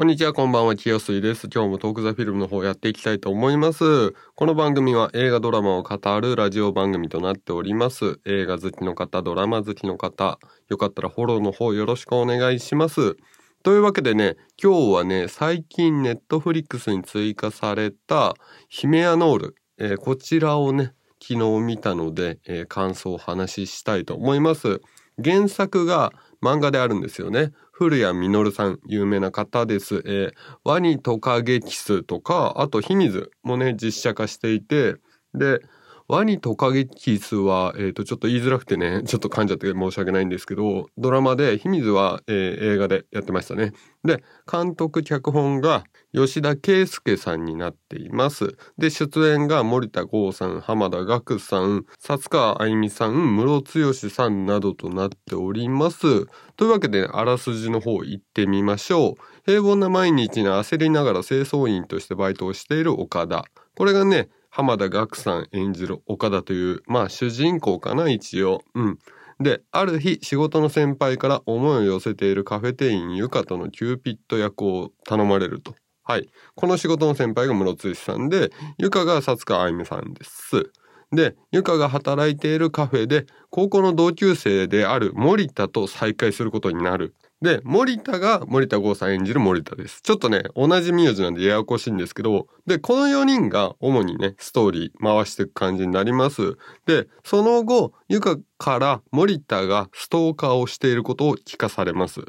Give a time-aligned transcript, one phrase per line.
[0.00, 1.50] こんにちは、こんばんは、清水です。
[1.54, 4.12] 今日もトークザフィルムの方やっていきたいと思います。
[4.34, 8.18] この番組は映画ドラマを語るラジオ番組となっております。
[8.24, 10.38] 映画好きの方、ドラマ好きの方、
[10.70, 13.18] よかったらフォローの方よろしくお願いします。
[13.62, 18.36] というわけでね、今日はね、最近ネットフリックスに追加された
[18.70, 24.80] ヒメアノール、えーこちらをね、昨日見たので、えー感想をお話ししたいと思います。
[25.22, 26.12] 原作が
[26.42, 27.52] 漫画であるんですよね。
[27.72, 30.02] 古谷実さん、有名な方です。
[30.06, 30.32] えー
[30.64, 34.96] ワニトカゲキスとか、あとヒミズもね、実写化していて、
[35.34, 35.60] で、
[36.10, 43.72] ワニトカゲキスは、えっ、と、ちょっと言いづらくてね、 ちょっと噛んじゃって申し訳ないんですけど、ドラマで、秘密は、えー映画でやってましたね。
[44.02, 48.56] で、監督、脚本が吉田圭介さんになっています。
[48.76, 56.26] で、出演が森田剛さん、浜田岳さん、薩川あゆみさん、室剛さんなどとなっております。
[56.56, 59.14] というわけで、あらすじの方行ってみましょう。
[59.46, 63.44] 平凡な毎日に焦りながら清掃員としてバイトをしている岡田。
[63.76, 68.62] これがね、濱田岳さん演じる岡田という、まあ主人公かな、一応。
[68.74, 68.98] うん。
[69.40, 75.74] で、ある日、仕事の先輩から思いを寄せているカフェ店員ゆかとのキューピッド役を頼まれると。
[76.02, 76.28] はい。
[76.56, 80.72] この仕事の先輩がムロツさんで、ゆかが佐津川愛美さんです。
[81.12, 87.14] で、ゆかが働いているカフェで、高校の同級生である森田と再会することになる。
[87.42, 90.02] で、森田が森田剛さん演じる森田です。
[90.02, 96.58] ちょっとね、同じ名字なんでややこしいんですけど、で、この4人が主にね、ストーリー回していく感じになります。
[96.84, 102.20] で、その後、ゆかから森田がストーカーをしていることを聞かされます。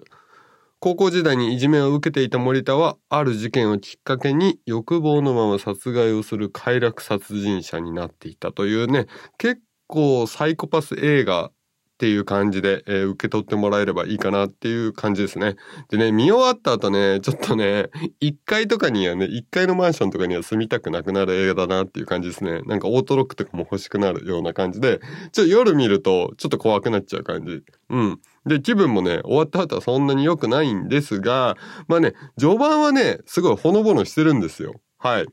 [0.80, 11.52] 高校時代にいじめを受けていた森田は、ある事件をきっかけに欲望のまま殺害をする快楽殺人者になっていたというね、結構サイコパス映画
[12.02, 15.56] っていう感じで、えー受け取ってもらえればいいかなっていう感じですね。
[15.90, 17.90] でね、見終わった後ね、ちょっとね、
[18.22, 22.64] 1階とかにはね、1階のマンションとかには住みたくなくなる映画だなっていう感じですね。
[22.64, 25.00] なんかオートロックとかも欲しくなるような感じで、
[25.32, 27.62] ちょっと夜見るとちょっと怖くなっちゃう感じ。
[27.92, 28.20] うん。
[28.48, 31.56] で、気分もね、終わった後はそんなに良くないんですが、
[31.88, 34.74] まあね、序盤はね、すごいほのぼのしてるんですよ。
[34.98, 35.28] はい。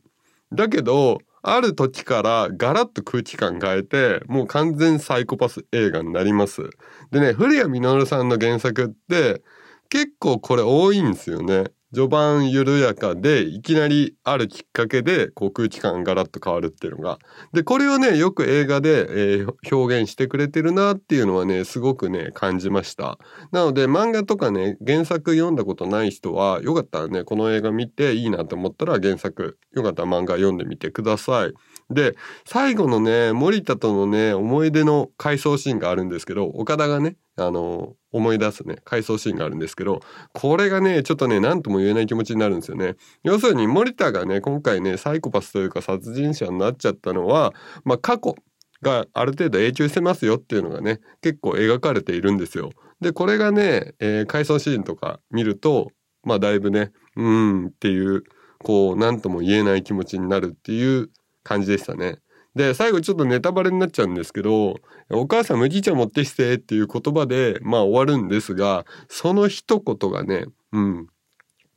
[0.52, 6.62] だけど、ある時からガラッと空気感変えて、もう完全サイコパス映画になります。
[7.10, 9.42] でね、古谷実さんの原作って、
[9.88, 11.64] 結構これ多いんですよね。
[11.94, 17.18] 序盤緩やかで、いきなりあるきっかけで、こう空気感がガラッと変わるっていうのが。
[17.52, 23.18] で、これをね、よく映画で、えー表現してくれてるなっていうのはね、すごくね、感じました。
[23.52, 31.52] なので、漫画とかね、原作読んだことない人は、よかったらね、この映画見ていいなと思ったら原作、よかったら漫画読んでみてください。
[31.90, 40.00] で、最後のね、森田とのね、思い出の回想シーンがあるんですけど、岡田がね、あの、思い出すね、回想シーンがあるんですけど、
[40.32, 42.96] これがね、ちょっとね、何とも言えない気持ちになるんですよね。
[43.22, 47.54] 要するに森田がね、今回ね、サイコパスというか殺人者になっちゃったのは、
[47.84, 48.34] まあ過去
[48.82, 52.70] がある程度影響してますよっていうのがね、結構描かれているんですよ。
[53.00, 55.90] で、これがね、えー回想シーンとか見ると、
[56.24, 58.24] まあだいぶね、うーんっていう、
[58.64, 61.10] こう、何とも言えない気持ちになるっていう
[61.44, 62.18] 感じでしたね。
[62.58, 64.80] で、最後ちょっとネタバレになっちゃうんですけど、
[65.10, 71.06] お母さん麦茶持ってきてっていう言葉で、まあ終わるんですが、その一言がね、うん、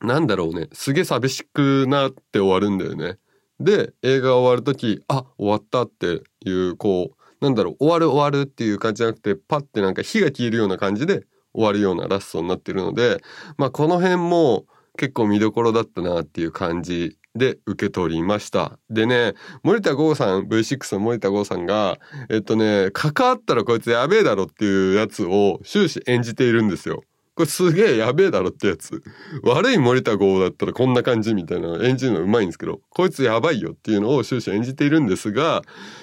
[0.02, 3.20] なんだろうね、すげえ寂しくなって終わるんだよね。
[3.60, 13.22] で、映画終わるとき、あ、終わったっていう、こう、なんだろう、終わる終わるっていう感じじゃなくて、パッてなんか火が消えるような感じで終わるようなラストになってるので、
[13.58, 14.66] まあこの辺も
[14.98, 18.78] 結構見どころだったなっていう感じで受け取りました。
[18.90, 19.34] でね、
[19.64, 21.98] 森田剛さん、V6 の森田剛さんが、
[22.30, 27.04] えっとね、関わったらこいつやべえだろっていうやつを終始演じているんですよ。
[27.34, 29.02] これすげえやべえだろってやつ。
[29.44, 35.62] 悪い森田剛だったらこんな感じみたいな演じるのうまいんですけど、こいつやばいよっていうのを終始演じているんですが、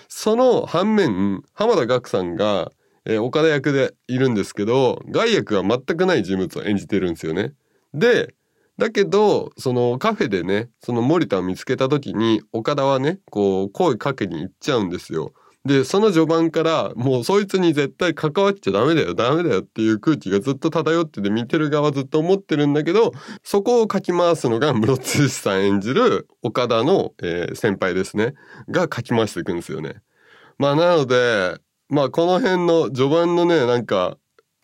[0.08, 2.72] その反面、浜田岳さんが、
[3.04, 7.52] えー岡田役でいるんですけど、害悪が全くない人物を演じてるんですよね。
[7.94, 8.34] で、
[8.78, 15.32] だけど、そのカフェでね、その森田を見つけた時に、岡田はね、こう、声かけに行っちゃうんですよ。
[15.64, 23.12] で、その序盤から、もうそいつに絶対関わっちゃダメだよ、ダメだよっていう空気がずっと漂ってて、見てる側ずっと思ってるんだけど、
[23.42, 28.34] そこをかき回すのが 室津さん演じる岡田の、えー先輩ですね。
[28.70, 29.96] がかき回していくんですよね。
[30.56, 31.58] まあなので、
[31.88, 34.16] まあこの辺の序盤のね、なんか、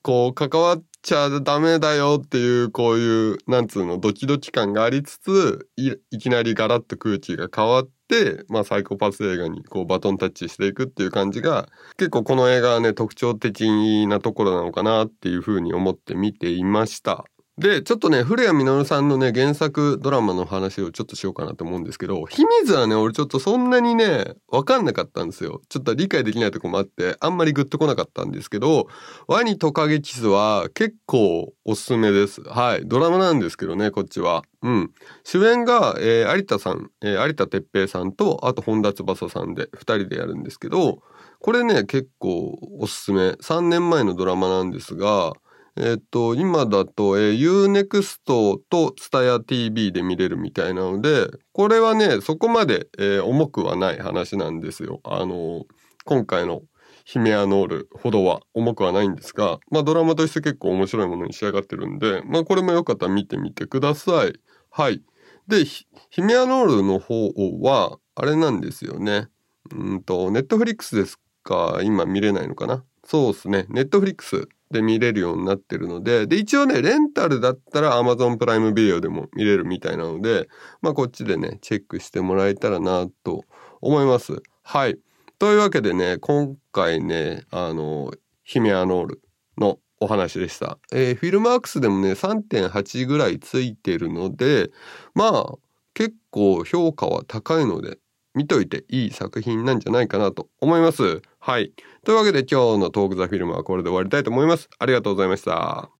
[0.03, 11.69] こう関わっちゃダメだよっていうこういうなんつうのドキドキ感がありつついいきなりガラッと空気が変わってまあサイコパス映画にこうバトンタッチしていくっていう感じが
[11.99, 17.27] 結構この映画はね特徴的なところなのかなっていうふうに思って見ていました。
[17.57, 25.61] で、ちょっとね、古谷実さんのね、原作ドラマの話をちょっとしようかなと思うんですけど、秘密はね、俺ちょっとそんなにね、わかんなかったんですよ。
[25.69, 28.89] ちょっと理解できないとこもあって、あんまりグッとこなかったんですけど、
[29.29, 32.43] ワニトカゲキスは結構おすすめです。
[32.43, 32.89] はい。
[32.89, 34.43] ドラマなんですけどね、こっちは。
[34.63, 34.91] うん。
[35.23, 41.03] 主演が、えー、有田さん、えー、有田哲平さんと、あと本田翼さんで、二人でやるんですけど、
[41.39, 43.29] これね、結構おすすめ。
[43.29, 45.35] 3年前のドラマなんですが、
[45.77, 55.01] えっと、今だと、えー、Unext と TSUTAYA.TV で見れるみたいなので、これはね、そこまで、えー、重くはない話なんですよ。
[55.05, 55.65] あの
[56.05, 56.63] 今回の
[57.05, 64.35] ヒメアノールほどは重くはないんですが、まあドラマとして結構面白いものに仕上がってるんで、まあこれもよかったら見てみてください。
[64.71, 65.03] はい。
[65.49, 65.87] で、ヒ
[66.23, 69.29] メアノールの方は、あれなんですよね。
[69.75, 72.85] うんと、ネットフリックスですか、今見れないのかな？
[73.05, 73.67] そうですね。
[73.69, 80.49] ネットフリックスで見れるようになってるので、で、一応ね、レンタルだったら Amazon プライムビデオでも見れるみたいなので、
[80.83, 83.45] まあこっちでね、チェックしてもらえたらなと
[83.81, 84.43] 思います。
[84.63, 84.99] はい。
[85.39, 88.13] というわけでね、今回ね、あの、
[88.43, 89.23] ヒメアノール
[89.59, 90.79] のお話でした。
[90.93, 94.71] えー、フィルマークスでもね、3.8ぐらいついてるので、
[95.15, 95.55] まあ、
[95.95, 97.99] 結構評価は高いので、
[98.35, 101.23] 見といていい作品なんじゃないかなと思います。
[101.39, 101.73] はい。
[102.05, 104.69] というわけで今日のトークザフィルムはこれで終わりたいと思います。
[104.79, 105.94] ありがとうございました。